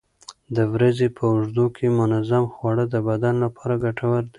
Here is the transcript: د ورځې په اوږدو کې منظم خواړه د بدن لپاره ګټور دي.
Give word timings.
د 0.55 0.57
ورځې 0.73 1.07
په 1.17 1.23
اوږدو 1.31 1.65
کې 1.75 1.95
منظم 1.99 2.43
خواړه 2.53 2.85
د 2.93 2.95
بدن 3.09 3.35
لپاره 3.45 3.73
ګټور 3.85 4.21
دي. 4.25 4.29